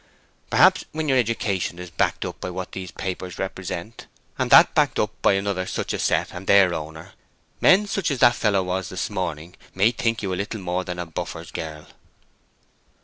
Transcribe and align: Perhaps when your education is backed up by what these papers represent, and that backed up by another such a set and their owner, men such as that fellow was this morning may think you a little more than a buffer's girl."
Perhaps 0.49 0.83
when 0.93 1.07
your 1.07 1.19
education 1.19 1.77
is 1.77 1.91
backed 1.91 2.25
up 2.25 2.41
by 2.41 2.49
what 2.49 2.71
these 2.71 2.89
papers 2.89 3.37
represent, 3.37 4.07
and 4.39 4.49
that 4.49 4.73
backed 4.73 4.97
up 4.97 5.11
by 5.21 5.33
another 5.33 5.67
such 5.67 5.93
a 5.93 5.99
set 5.99 6.33
and 6.33 6.47
their 6.47 6.73
owner, 6.73 7.13
men 7.61 7.85
such 7.85 8.09
as 8.09 8.17
that 8.17 8.33
fellow 8.33 8.63
was 8.63 8.89
this 8.89 9.11
morning 9.11 9.55
may 9.75 9.91
think 9.91 10.23
you 10.23 10.33
a 10.33 10.33
little 10.33 10.59
more 10.59 10.83
than 10.83 10.97
a 10.97 11.05
buffer's 11.05 11.51
girl." 11.51 11.87